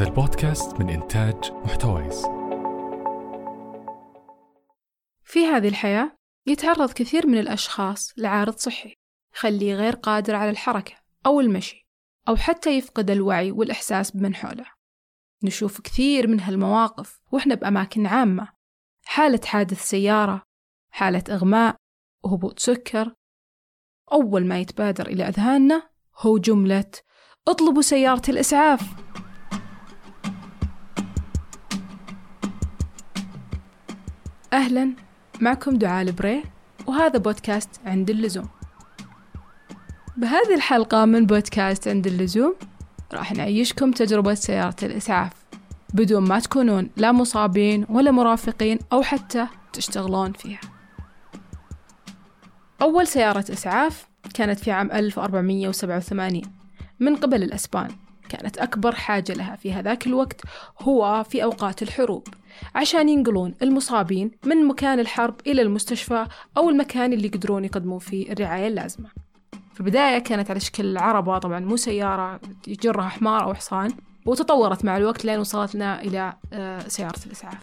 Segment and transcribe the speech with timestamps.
[0.00, 2.22] هذا البودكاست من إنتاج محتويس.
[5.24, 8.94] في هذه الحياة يتعرض كثير من الأشخاص لعارض صحي
[9.34, 10.94] يخليه غير قادر على الحركة
[11.26, 11.86] أو المشي
[12.28, 14.66] أو حتى يفقد الوعي والإحساس بمن حوله.
[15.44, 18.48] نشوف كثير من هالمواقف وإحنا بأماكن عامة
[19.04, 20.42] حالة حادث سيارة
[20.90, 21.76] حالة إغماء
[22.24, 23.14] وهبوط سكر.
[24.12, 26.90] أول ما يتبادر إلى أذهاننا هو جملة
[27.48, 29.10] اطلبوا سيارة الإسعاف
[34.52, 34.92] أهلا
[35.40, 36.42] معكم دعاء البري
[36.86, 38.48] وهذا بودكاست عند اللزوم.
[40.16, 42.54] بهذه الحلقة من بودكاست عند اللزوم
[43.12, 45.32] راح نعيشكم تجربة سيارة الإسعاف.
[45.94, 50.60] بدون ما تكونون لا مصابين ولا مرافقين أو حتى تشتغلون فيها.
[52.82, 56.42] أول سيارة إسعاف كانت في عام 1487
[57.00, 57.90] من قبل الأسبان.
[58.30, 60.40] كانت أكبر حاجة لها في هذاك الوقت
[60.80, 62.28] هو في أوقات الحروب
[62.74, 68.68] عشان ينقلون المصابين من مكان الحرب إلى المستشفى أو المكان اللي يقدرون يقدمون فيه الرعاية
[68.68, 69.08] اللازمة.
[69.74, 73.90] في البداية كانت على شكل عربة طبعا مو سيارة يجرها حمار أو حصان
[74.26, 77.62] وتطورت مع الوقت لين وصلت لنا إلى آه، سيارة الإسعاف.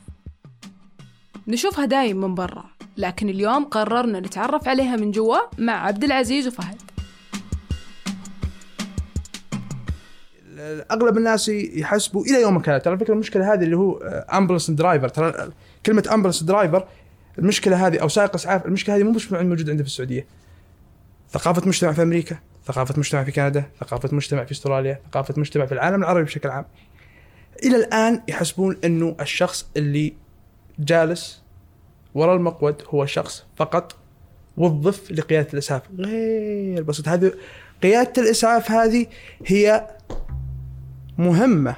[1.48, 2.66] نشوفها دايم من برا
[2.98, 6.82] لكن اليوم قررنا نتعرف عليها من جوا مع عبد العزيز وفهد.
[10.92, 13.98] أغلب الناس يحسبوا إلى يومك هذا ترى الفكرة المشكلة هذه اللي هو
[14.34, 15.52] ambulance driver ترى
[15.86, 16.88] كلمة ambulance driver
[17.40, 20.26] المشكلة هذه أو سائق إسعاف المشكلة هذه مو مش موجودة عندنا في السعودية.
[21.32, 25.72] ثقافة مجتمع في أمريكا ثقافة مجتمع في كندا ثقافة مجتمع في أستراليا ثقافة مجتمع في
[25.72, 26.66] العالم العربي بشكل عام.
[27.64, 30.14] إلى الآن يحسبون إنه الشخص اللي
[30.80, 31.42] جالس
[32.16, 33.96] وراء المقود هو شخص فقط
[34.58, 35.82] وظف لقيادة الإسعاف.
[36.00, 37.08] غير بسيط.
[37.08, 37.32] هذه
[37.84, 39.06] قيادة الإسعاف هذه
[39.46, 39.88] هي
[41.18, 41.76] مهمة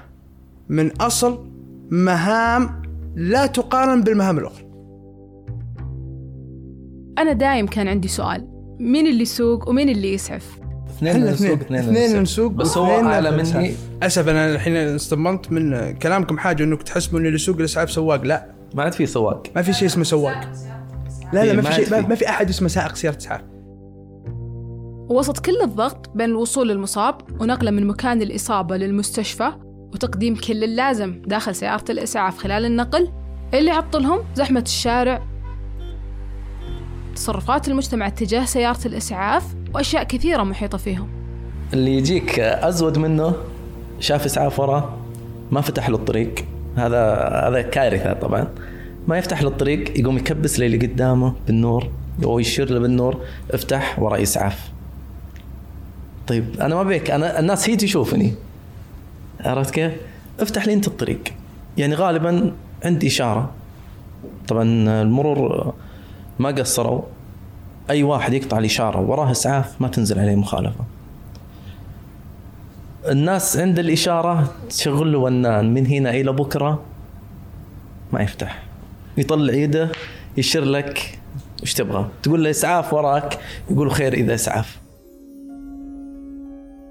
[0.70, 1.46] من أصل
[1.90, 2.82] مهام
[3.16, 4.66] لا تقارن بالمهام الأخرى.
[7.18, 8.48] أنا دايم كان عندي سؤال.
[8.80, 11.80] مين اللي يسوق ومين اللي يسعف اثنين نسوق اثنين.
[11.80, 13.74] اثنين نسوق بس هو أعلى مني.
[14.04, 18.24] أسف أنا الحين استنبطت من كلامكم حاجة إنك تحسبوا إن اللي يسوق الاسعاف سواق.
[18.24, 18.46] لا.
[18.76, 19.48] ما عاد في سواق.
[19.56, 20.52] ما في شيء اسمه سواق.
[21.34, 22.08] لا لا إيه، ما في شيء عاد ما- في.
[22.10, 23.42] ما في أحد اسمه سائق سيارة اسعاف
[25.10, 29.52] وسط كل الضغط بين الوصول للمصاب ونقلة من مكان الإصابة للمستشفى
[29.94, 33.12] وتقديم كل اللازم داخل سيارة الإسعاف خلال النقل
[33.54, 35.22] اللي عطلهم زحمة الشارع
[37.16, 39.44] تصرفات المجتمع تجاه سيارة الإسعاف
[39.76, 41.08] وأشياء كثيرة محيطة فيهم.
[41.74, 43.34] اللي يجيك أزود منه
[44.00, 44.98] شاف إسعاف وراه
[45.52, 46.36] ما فتح له الطريق.
[46.76, 47.14] هذا
[47.48, 48.48] هذا كارثة طبعا.
[49.08, 51.90] ما يفتح له الطريق يقوم يكبس للي قدامه بالنور
[52.24, 53.22] أو يشير له بالنور
[53.52, 54.79] افتح وراء إسعاف.
[56.30, 58.34] طيب أنا ما بيك أنا الناس هي تشوفني.
[59.40, 59.94] عرفت كيف؟
[60.40, 61.24] افتح لي أنت الطريق.
[61.78, 62.54] يعني غالبا
[62.86, 63.52] عندي إشارة.
[64.48, 64.64] طبعا
[65.02, 65.74] المرور
[66.40, 67.02] ما قصروا.
[67.90, 70.86] أي واحد يقطع الإشارة وراه إسعاف ما تنزل عليه مخالفة.
[73.10, 76.82] الناس عند الإشارة تشغل له ونان من هنا إلى بكرة
[78.14, 78.64] ما يفتح.
[79.18, 79.92] يطلع يده
[80.38, 81.20] يشير لك
[81.64, 83.40] وش تبغى؟ تقول له إسعاف وراك
[83.72, 84.80] يقول خير إذا إسعاف.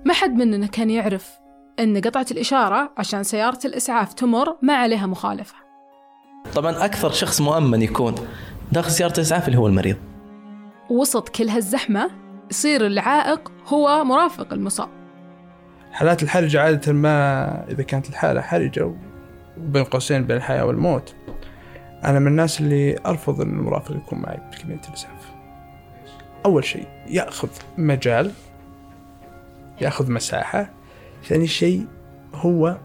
[0.08, 1.38] ما حد مننا كان يعرف
[1.80, 5.54] أن قطعة الإشارة عشان سيارة الإسعاف تمر ما عليها مخالفة.
[6.54, 8.14] طبعا أكثر شخص مؤمن يكون
[8.72, 9.96] داخل سيارة الإسعاف اللي هو المريض.
[10.90, 12.10] وسط كل هالزحمة
[12.50, 14.88] يصير العائق هو مرافق المصاب.
[15.92, 18.94] حالات الحرجة عادة ما إذا كانت الحالة حرجة
[19.58, 21.14] وبين قوسين بين الحياة والموت.
[22.04, 25.32] أنا من الناس اللي أرفض أن المرافق يكون معي بكمية الإسعاف.
[26.46, 27.48] أول شيء يأخذ
[27.78, 28.32] مجال
[29.80, 30.70] يأخذ مساحة.
[31.28, 31.86] ثاني شيء
[32.34, 32.78] هو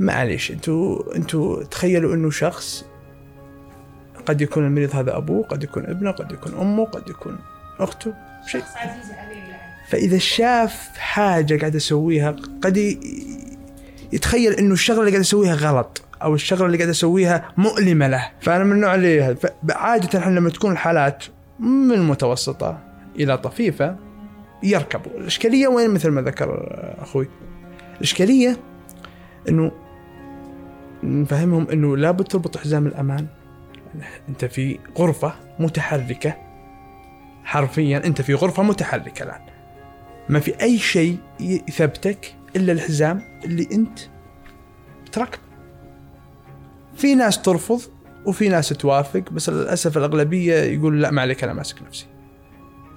[0.00, 2.84] معليش أنتوا أنتوا تخيلوا انه شخص
[4.26, 7.38] قد يكون المريض هذا أبوه قد يكون ابنه قد يكون أمه قد يكون
[7.80, 8.14] أخته
[8.46, 8.62] شيء.
[9.88, 12.76] فإذا شاف حاجة قاعد اسويها قد
[14.12, 18.30] يتخيل إنه الشغلة اللي قاعد اسويها غلط أو الشغلة اللي قاعد اسويها مؤلمة له.
[18.40, 19.36] فأنا من النوع اللي
[19.70, 21.24] عاده إحنا لما تكون الحالات
[21.58, 22.78] من متوسطه
[23.16, 23.96] إلى طفيفة
[24.64, 25.12] يركبوا.
[25.18, 26.66] الإشكالية وين؟ مثل ما ذكر
[26.98, 27.28] أخوي.
[27.96, 28.56] الإشكالية
[29.48, 29.72] إنه
[31.02, 33.26] نفهمهم إنه لابد تربط حزام الأمان.
[34.28, 36.36] أنت في غرفة متحركة.
[37.44, 39.40] حرفيا أنت في غرفة متحركة الآن.
[40.28, 43.98] ما في أي شيء يثبتك إلا الحزام اللي أنت
[45.06, 45.38] بتركبه
[46.96, 47.80] في ناس ترفض
[48.26, 52.06] وفي ناس توافق بس للأسف الأغلبية يقول لا ما عليك أنا ماسك نفسي.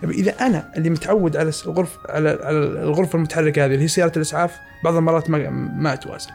[0.02, 4.12] طيب إذا أنا اللي متعود على الغرفه على على الغرفة المتحركة هذه اللي هي سيارة
[4.16, 6.32] الإسعاف بعض المرات ما ما أتوازن.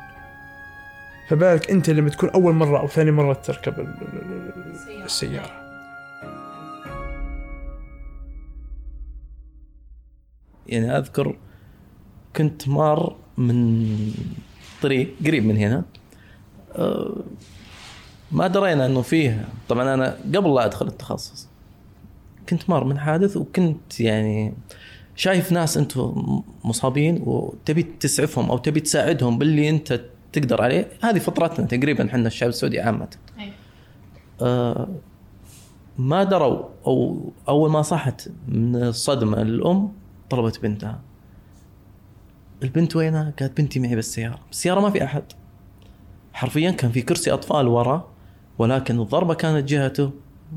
[1.29, 4.53] فبالك أنت لما تكون أول مرة أو ثاني مرة تركب ال- ال-
[4.89, 5.63] ال- السيارة.
[10.67, 11.37] يعني أذكر
[12.37, 13.87] كنت مار من
[14.83, 15.85] طريق قريب من هنا.
[16.77, 17.17] أه،
[18.33, 19.45] ما درينا إنه فيه.
[19.69, 21.49] طبعا أنا قبل لا أدخل التخصص.
[22.53, 24.55] كنت مار من حادث وكنت يعني
[25.17, 30.01] شايف ناس أنتم مصابين وتبي تسعفهم أو تبي تساعدهم باللي انت
[30.33, 30.89] تقدر عليه.
[31.03, 33.09] هذه فطرتنا تقريبا إحنا الشعب السعودي عامة.
[34.43, 34.89] آه،
[35.99, 39.93] ما دروا أو أول ما صحت من الصدمة الأم
[40.31, 41.01] طلبت بنتها.
[42.63, 45.25] البنت وينها؟ قالت بنتي معي بالسيارة، السيارة ما في أحد.
[46.33, 48.09] حرفيا كان في كرسي أطفال ورا
[48.59, 50.11] ولكن الضربة كانت جهته.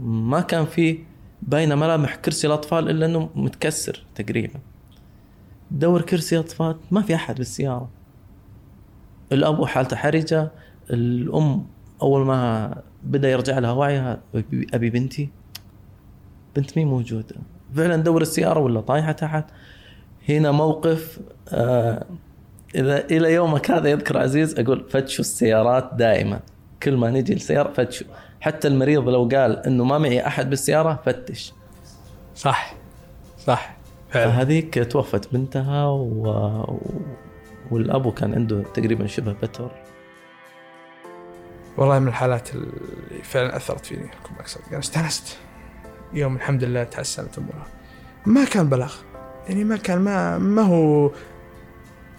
[0.04, 1.00] ما كان في
[1.48, 4.60] باينه ملامح كرسي الأطفال إلا إنه متكسر تقريبا.
[5.72, 7.90] دور كرسي اطفال ما في أحد بالسيارة.
[9.32, 10.52] الأب حالته حرجة
[10.90, 11.66] الأم
[12.02, 14.22] أول ما بدأ يرجع لها وعيها
[14.74, 15.30] أبي بنتي.
[16.56, 17.36] بنت مين موجودة؟
[17.76, 19.46] فعلا دور السيارة ولا طايحة تحت؟
[20.30, 21.20] هنا موقف
[21.50, 22.06] آه
[22.76, 26.40] إذا إلى يومك هذا يذكر عزيز أقول فتشوا السيارات دائما.
[26.84, 28.08] كل ما نجي السياره فتشوا.
[28.46, 31.54] حتى المريض لو قال إنه ما معي أحد بالسيارة فتش.
[32.36, 32.74] صح
[33.38, 33.78] صح
[34.10, 34.32] فعلا.
[34.32, 36.76] فهذيك توفت بنتها و...
[37.72, 39.72] والابو كان عنده تقريبا شبه بتر.
[41.78, 44.10] والله من الحالات اللي فعلا أثرت فيني
[44.40, 45.38] أكثر أنا استانست
[46.14, 47.68] يوم الحمد لله تحسنت أمورها.
[48.26, 48.94] ما كان بلاغ.
[49.48, 51.12] يعني ما كان ما ما هو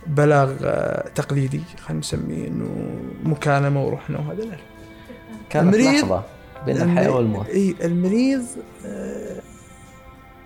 [0.06, 4.44] بلاغ آه، تقليدي خلينا نسميه إنه مكالمة ورحنا وهذا.
[4.44, 4.75] لا.
[5.50, 6.24] كانت المريض- لحظة
[6.66, 7.46] بين الحياة والموت.
[7.48, 8.44] إي المريض
[8.86, 9.40] آه،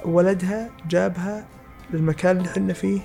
[0.05, 1.45] ولدها جابها
[1.93, 3.01] للمكان اللي إحنا فيه.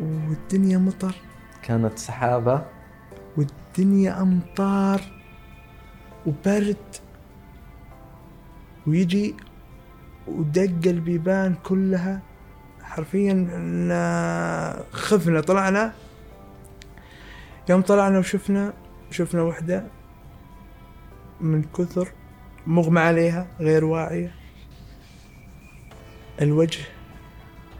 [0.00, 1.14] والدنيا مطر.
[1.62, 2.64] كانت سحابة.
[3.36, 5.00] والدنيا أمطار.
[6.26, 6.76] وبرد.
[8.86, 9.34] ويجي
[10.28, 12.20] ودق البيبان كلها.
[12.82, 13.32] حرفيا
[14.92, 15.92] خفنا طلعنا.
[17.68, 18.72] يوم طلعنا وشفنا
[19.10, 19.84] شفنا وحدة
[21.40, 22.08] من كثر
[22.66, 24.34] مغمى عليها غير واعية.
[26.40, 26.80] الوجه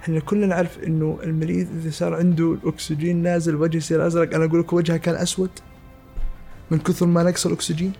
[0.02, 4.60] إحنا كلنا نعرف إنه المريض إذا صار عنده الأكسجين نازل وجهه يصير أزرق أنا أقول
[4.60, 5.50] لك وجهها كان أسود
[6.70, 7.92] من كثر ما نقص الأكسجين.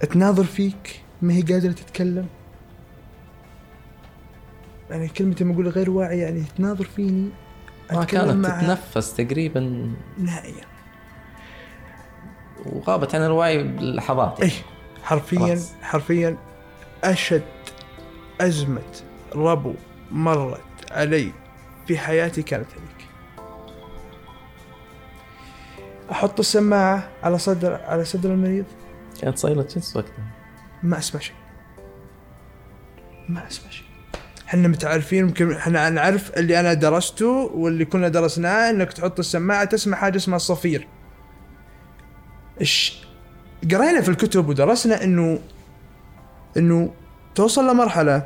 [0.00, 2.26] تناظر فيك ما هي قادرة تتكلم.
[4.90, 7.30] يعني كلمة لما أقول غير واعي يعني تناظر فيني
[7.92, 9.90] ما كانت تتنفس تقريبا.
[10.18, 10.64] نهائيا.
[12.66, 14.50] وغابت عن الوعي بلحظات إيه
[15.02, 15.72] حرفيا خلاص.
[15.82, 16.36] حرفيا
[17.04, 17.42] أشد
[18.40, 18.82] أزمة
[19.34, 19.74] ربو
[20.10, 21.32] مرت علي
[21.86, 23.08] في حياتي كانت هذيك
[26.10, 28.64] أحط السماعة على صدر على صدر المريض.
[29.22, 30.24] كانت صايلة جنس وقتها.
[30.82, 31.36] ما أسمع شيء.
[33.28, 33.86] ما أسمع شيء.
[34.54, 39.96] إحنا متعارفين يمكن إحنا نعرف اللي أنا درسته واللي كنا درسناه انك تحط السماعة تسمع
[39.96, 40.88] حاجة اسمها الصفير.
[42.60, 43.04] إيش؟
[43.70, 45.38] قرينا في الكتب ودرسنا إنه
[46.56, 46.92] إنه
[47.34, 48.22] توصل لمرحلة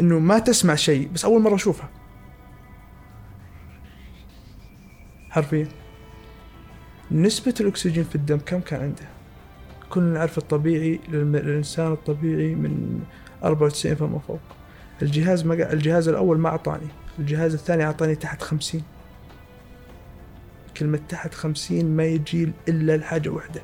[0.00, 1.88] إنه ما تسمع شيء بس أول مرة أشوفها.
[5.30, 5.68] حرفيا.
[7.10, 9.08] نسبة الأكسجين في الدم كم كان عنده؟
[9.90, 13.00] كلنا نعرف الطبيعي للإنسان الطبيعي من
[13.44, 14.55] 94 فما فوق.
[15.02, 16.86] الجهاز ما الجهاز الأول ما أعطاني
[17.18, 18.82] الجهاز الثاني أعطاني تحت 50
[20.76, 23.62] كلمة تحت 50 ما يجي إلا الحاجة واحدة.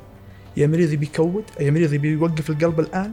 [0.57, 3.13] يا مريض يبي يكود يا مريض يبي يوقف القلب الآن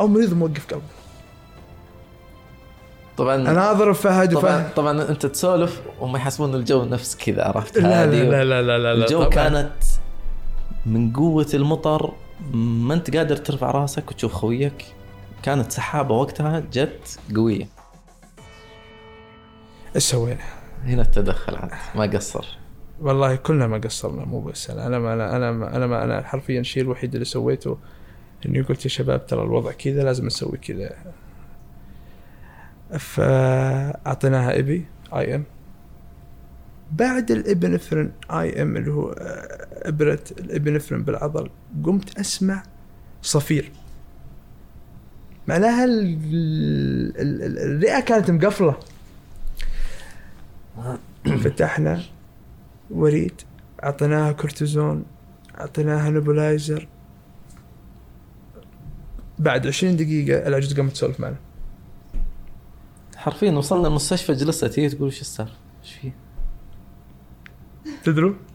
[0.00, 0.82] أو مريض موقف قلبه
[3.16, 7.78] طبعا أنا أضرب فهد طبعا وفهد طبعا أنت تسولف وما يحسبون الجو نفس كذا عرفت؟
[7.78, 9.28] لا لا لا لا لا, لا, لا الجو طبعاً.
[9.30, 9.72] كانت
[10.86, 12.12] من قوة المطر
[12.52, 14.84] ما أنت قادر ترفع راسك وتشوف خويك.
[15.44, 17.68] كانت سحابة وقتها جت قوية.
[19.94, 20.40] إيش سوينا؟
[20.84, 22.58] هنا التدخل عاد ما قصر.
[23.00, 24.86] والله كلنا ما قصرنا مو بس أنا.
[24.86, 27.78] أنا ما أنا أنا ما أنا, ما أنا حرفيا الشيء الوحيد اللي سويته
[28.46, 30.96] إني قلت يا شباب ترى الوضع كذا لازم نسوي كذا.
[32.98, 35.44] فاعطيناها ابي إي إم.
[36.92, 41.50] بعد الابنفرين آي إم اللي هو آه، إبرة الابنفرين بالعضل
[41.84, 42.62] قمت أسمع
[43.22, 43.83] صفير.
[45.48, 46.18] معناها ال-
[47.16, 48.76] ال- ال- الرئة كانت مقفلة
[51.44, 52.02] فتحنا
[52.90, 53.40] وريد
[53.84, 55.04] أعطيناها كورتيزون
[55.58, 56.88] أعطيناها نبولايزر
[59.38, 61.36] بعد 20 دقيقة العجوز قامت تسولف معنا
[63.16, 66.12] حرفيا وصلنا المستشفى جلست هي تقول وش السالفه؟ إيش فيه؟
[68.04, 68.53] تدروا زينة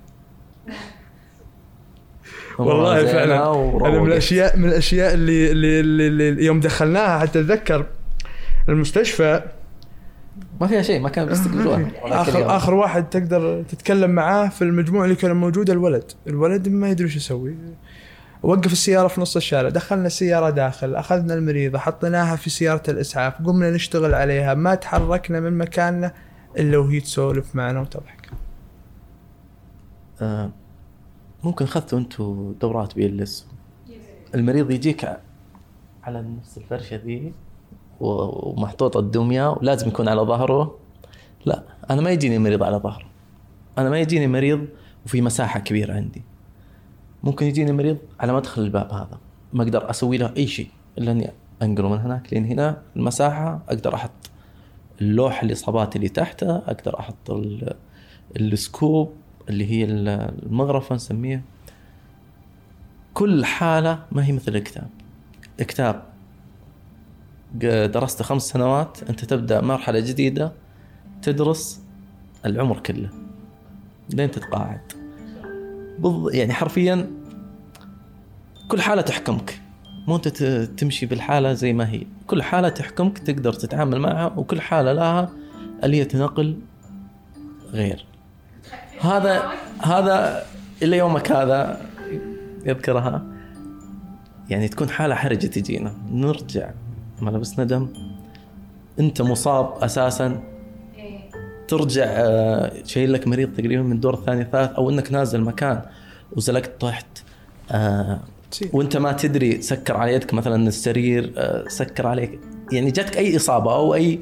[2.60, 3.48] والله فعلا.
[3.48, 3.94] وروقت.
[3.94, 7.86] من الاشياء من الأشياء اللي اللي, اللي, اللي يوم دخلناها حتى أتذكر
[8.70, 9.44] المستشفى.
[10.62, 15.16] ما فيها شيء ما كانوا بيستقبلوها اخر آخر واحد تقدر تتكلم معاه في المجموعه اللي
[15.16, 16.12] كان موجود الولد.
[16.28, 17.56] الولد ما يدري وش يسوي.
[18.44, 19.70] وقف السيارة في نص الشارع.
[19.70, 25.58] دخلنا السيارة داخل أخذنا المريضة حطيناها في سيارة الإسعاف قمنا نشتغل عليها ما تحركنا من
[25.58, 26.14] مكاننا
[26.58, 28.30] إلا وهي تسولف معنا وتضحك.
[30.22, 30.52] آه،
[31.44, 33.46] ممكن أخذتوا أنتم دورات بي إل إس.
[34.36, 35.18] المريض يجيك
[36.04, 37.34] على نفس الفرشة ذي
[38.00, 40.78] و- ومحطوطه الدمية ولازم يكون على ظهره.
[41.46, 43.06] لا أنا ما يجيني مريض على ظهره.
[43.78, 44.68] أنا ما يجيني مريض
[45.06, 46.24] وفي مساحة كبيرة عندي.
[47.24, 49.20] ممكن يجيني مريض على مدخل الباب هذا.
[49.54, 50.68] ما أقدر أسوي له أي شيء
[50.98, 51.32] إلا إني
[51.62, 52.34] أنقله من هناك.
[52.34, 54.12] لين هنا المساحة أقدر أحط
[55.02, 57.76] اللوح الاصابات اللي تحته أقدر أحط ال-
[58.36, 59.14] السكوب.
[59.50, 60.10] اللي هي ال-
[60.46, 61.42] المغرفة نسميها.
[63.14, 64.88] كل حالة ما هي مثل الكتاب.
[65.58, 66.04] كتاب
[67.94, 70.52] درسته خمس سنوات أنت تبدأ مرحلة جديدة
[71.22, 71.82] تدرس
[72.46, 73.10] العمر كله.
[74.14, 74.82] لين تتقاعد.
[76.00, 76.30] بالض...
[76.34, 77.12] يعني حرفيا
[78.68, 79.62] كل حالة تحكمك.
[80.08, 80.28] مو أنت
[80.78, 82.04] تمشي بالحالة زي ما هي.
[82.28, 85.30] كل حالة تحكمك تقدر تتعامل معها وكل حالة لها
[85.84, 86.58] آلية نقل
[87.72, 88.06] غير.
[89.02, 89.44] هذا
[89.84, 90.44] هذا
[90.82, 91.82] إلى يومك هذا
[92.66, 93.24] يذكرها.
[94.50, 95.94] يعني تكون حالة حرجة تجينا.
[96.12, 96.72] نرجع.
[97.22, 97.88] ما لبسنا دم
[99.00, 100.44] أنت مصاب أساسا.
[101.68, 105.82] ترجع آه، شايل لك مريض تقريبا من الدور الثاني الثالث أو إنك نازل مكان
[106.32, 107.06] وزلقت تحت
[107.72, 108.20] آه،.
[108.74, 112.40] وأنت ما تدري سكر على يدك مثلا السرير آه، سكر عليك.
[112.72, 114.20] يعني جاتك أي إصابة أو أي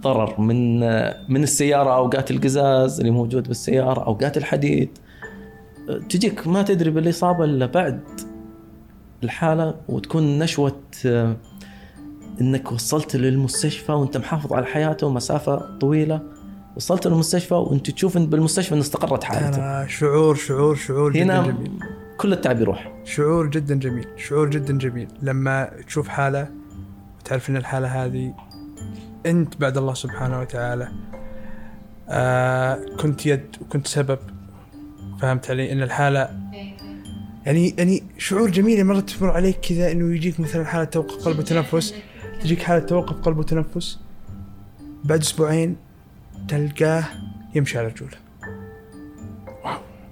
[0.00, 0.80] ضرر من
[1.28, 4.98] من السيارة اوقات القزاز اللي موجود بالسيارة اوقات الحديد
[6.08, 8.00] تجيك ما تدري بالاصابه إلا بعد
[9.24, 10.76] الحالة وتكون نشوة
[12.40, 16.20] إنك وصلت للمستشفى وأنت محافظ على حياته مسافه طويلة.
[16.76, 21.70] وصلت للمستشفى وأنت تشوف إن بالمستشفى إن استقرت حالته شعور شعور شعور جدا هنا جميل.
[22.16, 22.92] كل التعب يروح.
[23.04, 25.08] شعور جدا جميل شعور جدا جميل.
[25.22, 26.48] لما تشوف حالة
[27.20, 28.34] وتعرف إن الحالة هذه
[29.26, 30.88] أنت بعد الله سبحانه وتعالى.
[32.08, 34.18] آه كنت يد وكنت سبب.
[35.20, 36.50] فهمت علي؟ إن الحالة
[37.46, 41.94] يعني يعني شعور جميل مرة تمر عليك كذا إنه يجيك مثلا حالة توقف قلب وتنفس.
[42.40, 44.00] تجيك حالة توقف قلب وتنفس.
[45.04, 45.76] بعد أسبوعين
[46.48, 47.04] تلقاه
[47.54, 48.16] يمشي على رجوله.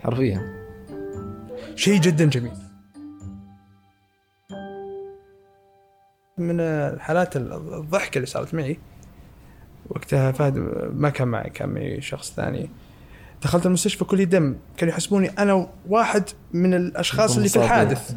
[0.01, 0.59] حرفيا.
[1.75, 2.53] شيء جدا جميل.
[6.39, 8.79] من الحالات الضحكة اللي صارت معي
[9.91, 10.59] وقتها فهد
[10.95, 12.71] ما كان معي كان معي شخص ثاني.
[13.43, 17.57] دخلت المستشفى كلي دم كانوا يحسبوني أنا واحد من الأشخاص اللي في.
[17.57, 18.15] الحادث.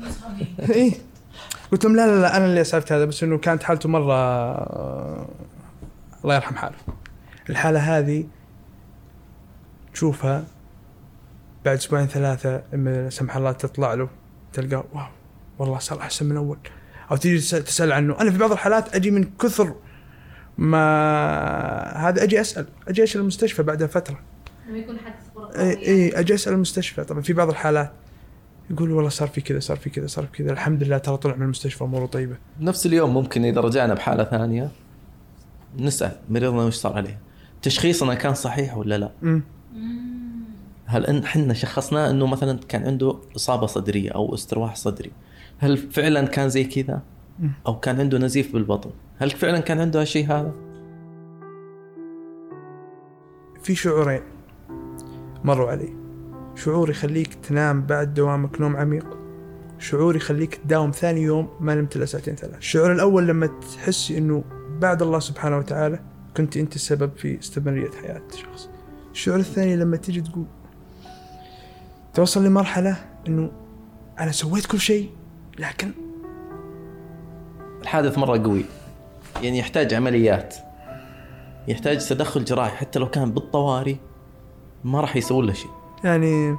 [0.69, 0.91] إيه.
[1.71, 4.11] قلت لهم لا لا لا أنا اللي أسعفت هذا بس إنه كانت حالته مرة
[6.23, 6.75] الله يرحم حاله.
[7.49, 8.23] الحالة هذه
[9.93, 10.43] تشوفها
[11.65, 14.09] بعد أسبوعين ثلاثة إما لا سمح الله تطلع له
[14.53, 15.05] تلقاه واو
[15.59, 16.57] والله صار أحسن من اول
[17.11, 18.19] أو تيجي تس- تسأل عنه.
[18.21, 19.75] أنا في بعض الحالات أجي من كثر
[20.61, 24.19] ما هذا أجي أسأل أجي أسأل المستشفى بعد فترة.
[24.69, 27.03] لما يكون حدث خرافي إي إي أجي أسأل المستشفى.
[27.03, 27.91] طبعا في بعض الحالات
[28.69, 30.51] يقول والله صار في كذا صار في كذا صار في كذا.
[30.51, 32.35] الحمد لله ترى طلع من المستشفى أموره طيبة.
[32.59, 34.71] نفس اليوم ممكن إذا رجعنا بحالة ثانية
[35.79, 37.19] نسأل مريضنا وش صار عليه.
[37.61, 39.43] تشخيصنا كان صحيح ولا لا؟ امم
[40.85, 45.11] هل إن إحنا شخصناه إنه مثلا كان عنده إصابة صدرية أو استرواح صدري
[45.57, 47.01] هل فعلا كان زي كذا.
[47.67, 48.91] أو كان عنده نزيف بالبطن؟
[49.21, 50.53] هل فعلا كان عنده هالشيء هذا؟
[53.63, 54.21] في شعورين.
[55.43, 55.93] مروا علي
[56.55, 59.17] شعور يخليك تنام بعد دوامك نوم عميق.
[59.79, 64.43] شعور يخليك تداوم ثاني يوم ما نمت إلا ساعتين ثلاث الشعور الأول لما تحس إنه
[64.79, 65.99] بعد الله سبحانه وتعالى
[66.37, 68.69] كنت أنت السبب في استمرارية حياة شخص
[69.11, 70.45] الشعور الثاني لما تيجي تقول
[72.13, 72.97] توصل لمرحلة
[73.27, 73.51] إنه
[74.19, 75.09] أنا سويت كل شيء
[75.59, 75.91] لكن
[77.81, 78.65] الحادث مرة قوي.
[79.41, 80.55] يعني يحتاج عمليات
[81.67, 83.95] يحتاج تدخل جراحي حتى لو كان بالطوارئ
[84.83, 85.71] ما راح يسوون له شيء.
[86.03, 86.57] يعني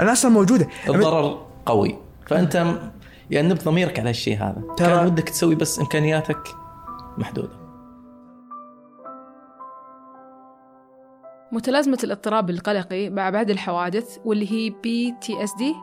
[0.00, 0.68] أنا أصلا موجودة.
[0.88, 1.98] الضرر قوي.
[2.26, 2.90] فأنت م-
[3.30, 4.62] يعني ضميرك على الشيء هذا.
[4.76, 6.48] ترى- كان ودك تسوي بس إمكانياتك
[7.18, 7.62] محدودة.
[11.52, 15.74] متلازمة الاضطراب القلقي مع بعد الحوادث واللي هي PTSD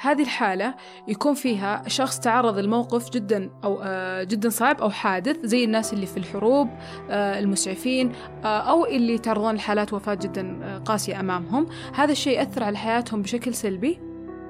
[0.00, 0.74] هذه الحالة
[1.08, 6.06] يكون فيها شخص تعرض لموقف جدا أو آه، جدا صعب أو حادث زي الناس اللي
[6.06, 6.68] في الحروب
[7.10, 8.12] آه، المسعفين
[8.44, 11.66] آه، أو اللي يتعرضون لحالات وفاة جدا قاسية أمامهم.
[11.94, 14.00] هذا الشيء يأثر على حياتهم بشكل سلبي.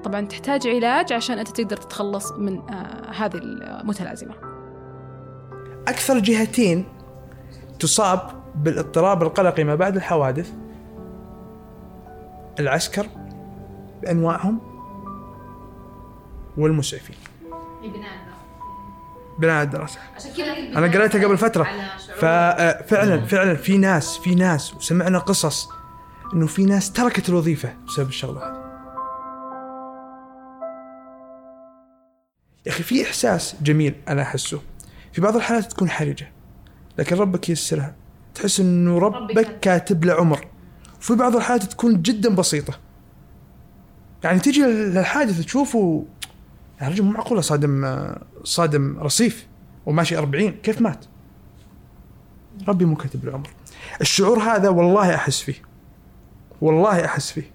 [0.03, 2.61] طبعا تحتاج علاج عشان أنت تقدر تتخلص من
[3.15, 4.33] هذه المتلازمة.
[5.87, 6.85] أكثر جهتين
[7.79, 10.53] تصاب بالاضطراب القلقي ما بعد الحوادث
[12.59, 13.07] العسكر
[14.01, 14.70] بأنواعهم
[16.57, 17.15] والمسعفين.
[19.39, 19.99] بناء الدراسة.
[20.15, 21.67] عشان كذا أنا قريتها قبل فترة.
[22.15, 25.69] ففعلا فعلا في ناس في ناس وسمعنا قصص
[26.33, 28.71] إنه في ناس تركت الوظيفة بسبب الشغلة هذه.
[32.65, 34.61] يا أخي في إحساس جميل أنا أحسه.
[35.13, 36.31] في بعض الحالات تكون حرجة
[36.97, 37.95] لكن ربك ييسرها.
[38.35, 40.47] تحس إنه ربك كاتب له عمر.
[40.99, 42.73] وفي بعض الحالات تكون جدا بسيطة.
[44.23, 46.05] يعني تيجي للحادث تشوفه
[46.81, 48.05] يا رجل مو معقولة صادم
[48.43, 49.47] صادم رصيف
[49.85, 51.05] وماشي 40 كيف مات؟
[52.67, 53.49] ربي مو كاتب له عمر.
[54.01, 55.61] الشعور هذا والله أحس فيه
[56.61, 57.51] والله أحس فيه.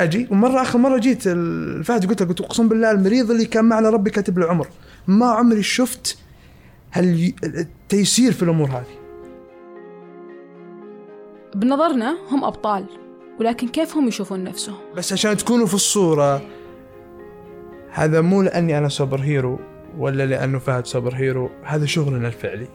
[0.00, 3.90] أجي ومرة آخر مرة جيت لفهد قلت له قلت أقسم بالله المريض اللي كان معنا
[3.90, 4.68] ربي كاتب له عمر.
[5.06, 6.18] ما عمري شفت
[6.96, 9.02] التيسير في الأمور هذه.
[11.54, 12.86] بنظرنا هم أبطال
[13.40, 16.42] ولكن كيف هم يشوفون نفسهم؟ بس عشان تكونوا في الصورة
[17.92, 19.58] هذا مو لأني أنا super hero
[19.98, 22.66] ولا لأنه فهد super hero هذا شغلنا الفعلي.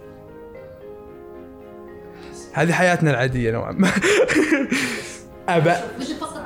[2.53, 3.89] هذه حياتنا العادية نوعا ما.
[5.49, 5.73] أبى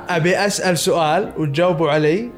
[0.08, 2.30] أبي أسأل سؤال وتجاوبوا علي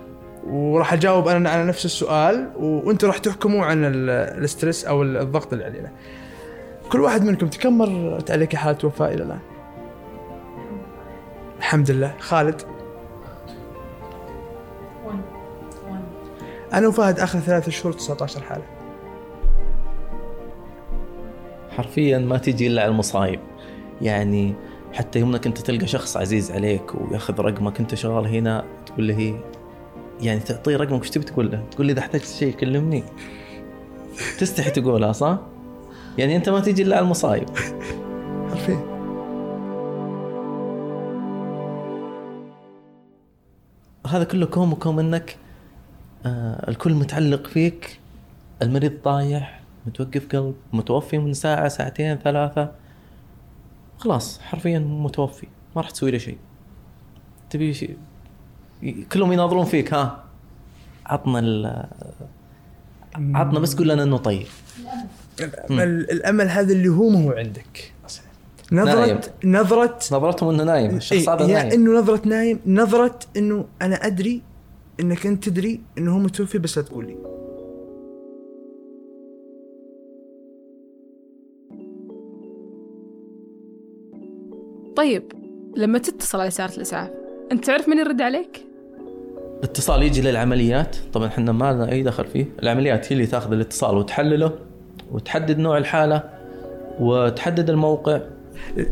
[0.47, 5.65] وراح أجاوب أنا على نفس السؤال وأنتم راح تحكموا عن ال- الاسترس أو الضغط اللي
[5.65, 5.91] علينا.
[6.93, 9.39] كل واحد منكم كم مرت عليك حالة وفاة إلى الآن؟
[11.59, 12.15] الحمد لله.
[12.19, 12.63] خالد؟
[16.75, 18.65] أنا وفهد آخر ثلاثة شهور 19 حالة.
[21.71, 23.41] حرفيا ما تجي إلا على المصايب.
[24.03, 24.55] يعني
[24.93, 29.41] حتى يوم إنك أنت تلقى شخص عزيز عليك ويأخذ رقمك أنت شغال هنا تقول له
[30.21, 33.05] يعني تعطيه رقمك وش تبي تقول له؟ تقول لي إذا احتجت شيء كلمني.
[34.39, 35.39] تستحي تقولها صح؟
[36.19, 37.49] يعني أنت ما تجي إلا على المصايب.
[38.51, 38.95] حرفيا.
[44.07, 45.37] هذا كله كوم وكوم إنك
[46.27, 48.01] آه الكل متعلق فيك
[48.63, 52.73] المريض طايح متوقف قلب متوفي من ساعة ساعتين ثلاثة.
[53.99, 56.39] خلاص حرفيا متوفي ما راح تسوي له شيء.
[57.51, 57.97] تبي شيء؟
[59.13, 60.25] كلهم يناظرون فيك ها؟
[61.07, 61.87] عطنا ال
[63.17, 64.47] عطنا بس قول لنا إنه طيب.
[65.41, 67.93] الأمل الأمل هذا اللي هو ما هو عندك.
[68.73, 69.21] نظرة نايم.
[69.45, 71.73] نظرة نظرتهم إنه نايم الشخص هذا إيه نايم.
[71.73, 74.43] إنه نظرة نايم نظرة إنه أنا أدري
[75.01, 77.17] إنك أنت تدري إنه هو متوفي بس لا تقول لي.
[84.97, 85.33] طيب
[85.77, 87.11] لما تتصل على سيارة الإسعاف
[87.53, 88.67] أنت تعرف من يرد عليك؟
[89.63, 90.97] اتصال يجي للعمليات.
[91.13, 92.47] طبعا إحنا ما لنا أي دخل فيه.
[92.63, 94.59] العمليات هي اللي تأخذ الاتصال وتحلله
[95.13, 96.31] وتحدد نوع الحالة
[97.01, 98.21] وتحدد الموقع.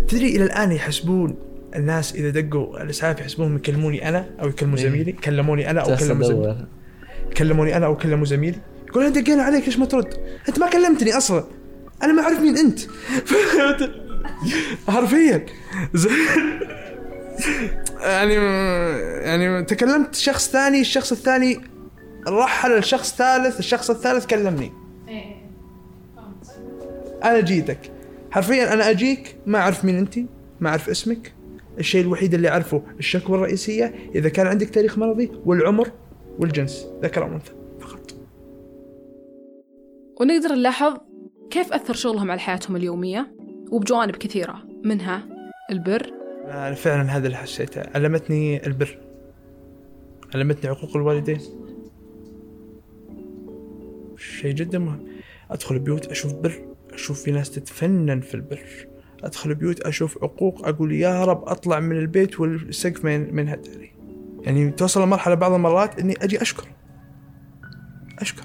[0.08, 1.34] تدري إلى الآن يحسبون
[1.76, 4.84] الناس إذا دقوا الأسعاف يحسبونهم يكلموني أنا أو يكلموا إيه.
[4.84, 6.66] زميلي كلموني أنا أو كلموا زميلي.
[7.36, 8.58] كلموني أنا أو كلموا زميلي.
[8.88, 10.14] يقول انا دقينا عليك ليش ما ترد؟
[10.48, 11.44] أنت ما كلمتني أصلا.
[12.02, 12.80] أنا ما أعرف مين أنت.
[14.88, 15.46] حرفيا.
[18.00, 18.34] يعني
[19.24, 21.60] يعني تكلمت شخص ثاني الشخص الثاني
[22.28, 24.72] رحل الشخص ثالث الشخص الثالث كلمني.
[27.24, 27.78] أنا جيتك.
[28.30, 30.18] حرفيا أنا أجيك ما أعرف مين أنت
[30.60, 31.32] ما أعرف اسمك.
[31.78, 35.92] الشيء الوحيد اللي أعرفه الشكوى الرئيسيه إذا كان عندك تاريخ مرضي والعمر
[36.38, 38.14] والجنس ذكر أو أنثى فقط.
[40.20, 40.96] ونقدر نلاحظ
[41.50, 43.34] كيف أثر شغلهم على حياتهم اليومية؟
[43.70, 45.28] وبجوانب كثيرة منها
[45.70, 46.12] البر.
[46.44, 47.82] أنا فعلا هذا اللي حسيته.
[47.94, 48.98] علمتني البر.
[50.34, 51.38] علمتني عقوق الوالدين.
[54.16, 55.06] شيء جدا مهم.
[55.50, 58.91] أدخل بيوت أشوف بر أشوف في ناس تتفنن في البر.
[59.22, 63.92] أدخل بيوت أشوف عقوق أقول يا رب أطلع من البيت والسقف من من هدري
[64.42, 66.68] يعني توصل لمرحلة بعض المرات إني أجي أشكر.
[68.18, 68.44] أشكر.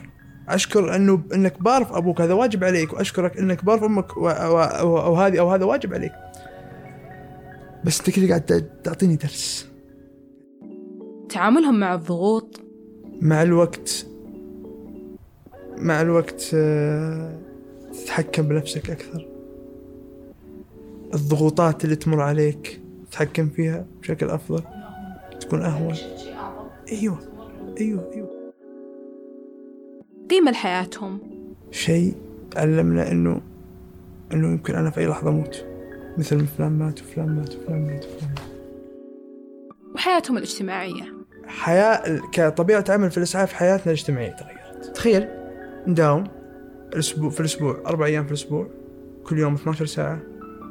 [0.50, 5.16] أشكر إنه إنك بار في أبوك هذا واجب عليك وأشكرك إنك بار في أمك أو
[5.16, 6.12] هذه أو هذا واجب عليك.
[7.86, 9.68] بس أنت كذا قاعد تعطيني درس.
[11.30, 12.62] تعاملهم مع الضغوط؟
[13.22, 14.06] مع الوقت
[15.78, 17.40] مع الوقت آه،
[17.92, 19.37] تتحكم بنفسك أكثر.
[21.14, 24.64] الضغوطات اللي تمر عليك تتحكم فيها بشكل أفضل؟
[25.40, 25.96] تكون أهون.
[26.92, 27.20] أيوة.
[27.80, 28.30] أيوه أيوه.
[30.30, 31.20] قيمة لحياتهم.
[31.72, 32.16] شيء
[32.56, 33.42] علمنا إنه
[34.34, 35.66] إنه يمكن أنا في أي لحظة أموت.
[36.18, 38.42] مثل فلان مات وفلان مات وفلان مات وفلان مات.
[39.96, 41.14] وحياتهم الاجتماعية.
[41.46, 44.96] حياة كطبيعة عمل في الإسعاف حياتنا الاجتماعية تغيرت.
[44.96, 45.28] تخيل.
[45.88, 46.24] نداوم
[46.94, 48.68] الأسبوع في الأسبوع أربع أيام في الأسبوع
[49.24, 50.20] كل يوم 12 ساعة.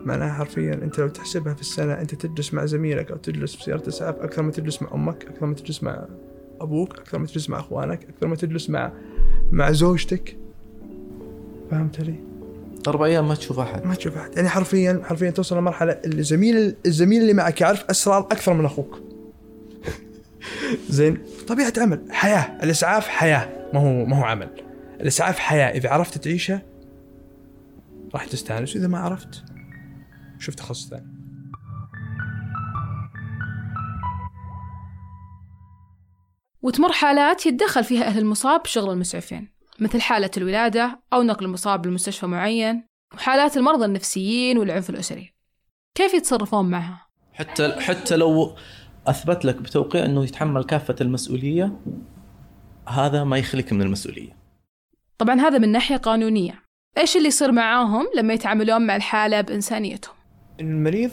[0.07, 3.89] معناها حرفيا أنت لو تحسبها في السنة أنت تجلس مع زميلك أو تجلس في سيارة
[3.89, 6.07] إسعاف أكثر ما تجلس مع أمك أكثر ما تجلس مع
[6.61, 8.93] أبوك أكثر ما تجلس مع أخوانك أكثر ما تجلس مع
[9.53, 10.37] مع زوجتك.
[11.71, 12.15] فهمت علي؟
[12.89, 13.87] أربع أيام ما تشوف أحد.
[13.87, 14.37] ما تشوف أحد.
[14.37, 19.01] يعني حرفيا حرفيا توصل لمرحلة الزميل الزميل اللي معك يعرف أسرار أكثر من أخوك.
[20.91, 22.01] زين؟ طبيعة عمل.
[22.11, 22.59] حياة.
[22.63, 23.49] الإسعاف حياة.
[23.75, 24.49] ما هو ما هو عمل.
[25.01, 25.71] الإسعاف حياة.
[25.71, 26.63] إذا عرفت تعيشها
[28.15, 29.43] راح تستانس وإذا ما عرفت
[30.39, 31.17] شوف تخصص ثاني.
[36.63, 39.49] وتمر حالات يتدخل فيها أهل المصاب بشغل المسعفين
[39.81, 45.35] مثل حالة الولادة أو نقل المصاب لمستشفى معين وحالات المرضى النفسيين والعنف الأسري.
[45.95, 48.57] كيف يتصرفون معها؟ حتى حتى لو
[49.07, 51.81] أثبت لك بتوقيع إنه يتحمل كافة المسؤولية
[52.89, 54.37] هذا ما يخليك من المسؤولية.
[55.19, 56.63] طبعا هذا من ناحية قانونية.
[56.99, 59.41] إيش اللي يصير معاهم لما يتعاملون مع الحالة
[60.59, 61.11] بإنسانيتهم؟ المريض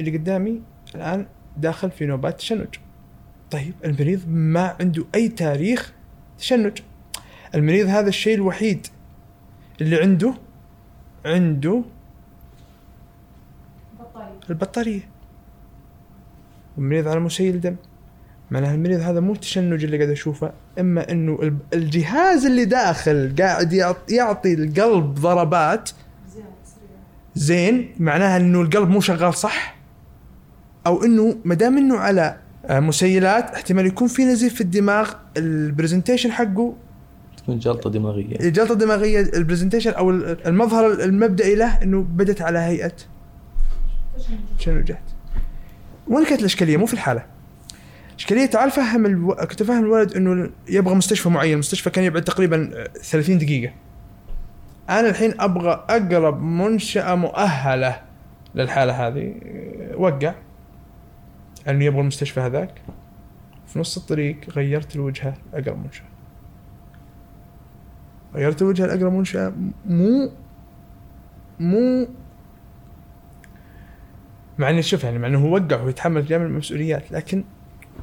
[0.00, 0.62] اللي قدامي
[0.94, 2.66] الآن داخل في نوبات تشنج.
[3.50, 5.92] طيب المريض ما عنده أي تاريخ
[6.38, 6.78] تشنج.
[7.54, 8.86] المريض هذا الشيء الوحيد
[9.80, 10.34] اللي عنده
[11.26, 11.82] عنده
[14.50, 15.00] البطارية.
[16.78, 17.76] المريض على مسيل دم
[18.50, 24.10] معناها المريض هذا مو التشنج اللي قاعد أشوفه إما إنه الجهاز اللي داخل قاعد يعط-
[24.10, 25.90] يعطي القلب ضربات
[27.34, 29.76] زين معناها إنه القلب مو شغال صح؟
[30.86, 35.43] أو إنه ما دام إنه على آه، مسيلات احتمال يكون في نزيف في الدماغ ال
[35.43, 36.74] presentation حقه
[37.36, 38.40] تكون جلطة دماغية.
[38.40, 40.10] الجلطه الدماغيه البرزنتيشن أو
[40.46, 42.92] المظهر المبدئي له إنه بدت على هيئة.
[44.58, 45.10] تشنجات
[46.08, 47.24] وين كانت الإشكالية؟ مو في الحالة.
[48.10, 49.34] الاشكاليه تعال فهم ألو...
[49.34, 51.52] كنت فاهم الولد إنه يبغى مستشفى معين.
[51.52, 53.72] المستشفى كان يبعد تقريبا 30 دقيقة.
[54.90, 58.02] أنا الحين أبغى أقرب منشأة مؤهلة
[58.54, 59.34] للحالة هذه.
[59.96, 60.34] وقع.
[61.68, 62.82] انه يبغى المستشفى هذاك.
[63.66, 66.06] في نص الطريق غيرت الوجهة اقرب منشأة.
[68.34, 69.52] غيرت وجهه لأقرب منشأة.
[69.86, 70.30] مو
[71.60, 72.06] مو
[74.58, 77.44] مع اني شوف يعني مع إنه هو وقع ويتحمل جميع المسؤوليات لكن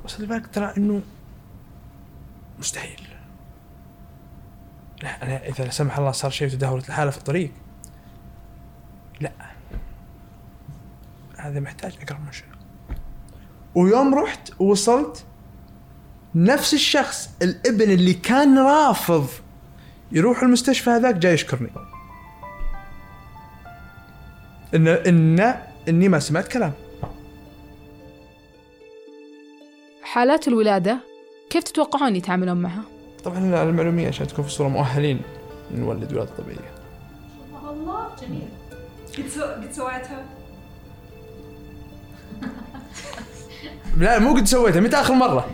[0.03, 1.01] وصل بالك ترى إنه
[2.59, 3.00] مستحيل.
[5.03, 7.51] لا أنا إذا لا سمح الله صار شيء وتدهورت الحالة في الطريق.
[9.19, 9.31] لا.
[11.37, 12.47] هذا محتاج اقرب منشاه
[13.75, 15.25] ويوم رحت ووصلت
[16.35, 19.27] نفس الشخص الابن اللي كان رافض
[20.11, 21.69] يروح المستشفى هذاك جاي يشكرني.
[24.75, 25.39] إن إن
[25.89, 26.73] إني ما سمعت كلام.
[30.03, 30.99] حالات الولادة
[31.49, 32.83] كيف تتوقعون يتعاملون معها؟
[33.25, 35.21] طبعا على المعلومية عشان تكون في الصورة مؤهلين
[35.75, 36.71] نولد ولاده طبيعيه
[37.69, 38.47] الله جميل.
[39.17, 40.25] قد سو- قد سويتها؟
[43.97, 45.47] لا مو قد سويتها متى آخر مرة؟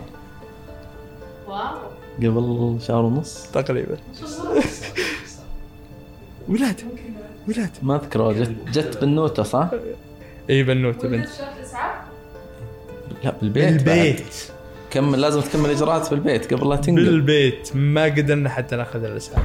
[1.48, 1.78] واو.
[2.18, 3.46] قبل شهر ونص.
[3.52, 3.96] تقريبا.
[6.48, 6.84] ولاده
[7.48, 9.68] ولاده ما أذكر جت جت بنوته صح؟
[10.50, 11.28] اي بنوته بنت.
[13.24, 13.74] لا بالبيت بعد.
[13.84, 14.48] بالبيت.
[14.90, 17.04] كمل لازم تكمل إجراءات في البيت قبل لا تنقل.
[17.04, 17.70] بالبيت.
[17.74, 19.44] ما قدرنا حتى ناخذ الاسعاف